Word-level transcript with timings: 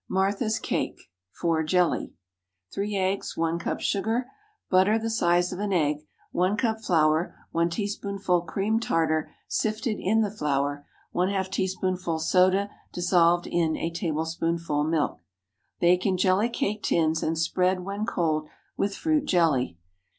MARTHA'S 0.09 0.57
CAKE 0.57 1.11
(For 1.31 1.61
Jelly.) 1.61 2.15
✠ 2.71 2.73
3 2.73 2.95
eggs. 2.95 3.37
1 3.37 3.59
cup 3.59 3.79
sugar. 3.81 4.25
Butter, 4.67 4.97
the 4.97 5.11
size 5.11 5.53
of 5.53 5.59
an 5.59 5.71
egg. 5.71 6.07
1 6.31 6.57
cup 6.57 6.81
flour. 6.83 7.35
1 7.51 7.69
teaspoonful 7.69 8.41
cream 8.41 8.79
tartar, 8.79 9.29
sifted 9.47 9.99
in 9.99 10.21
the 10.21 10.31
flour. 10.31 10.87
½ 11.13 11.51
teaspoonful 11.51 12.17
soda, 12.17 12.71
dissolved 12.91 13.45
in 13.45 13.77
a 13.77 13.91
tablespoonful 13.91 14.85
milk. 14.85 15.19
Bake 15.79 16.07
in 16.07 16.17
jelly 16.17 16.49
cake 16.49 16.81
tins, 16.81 17.21
and 17.21 17.37
spread, 17.37 17.81
when 17.81 18.07
cold, 18.07 18.47
with 18.75 18.95
fruit 18.95 19.25
jelly. 19.25 19.77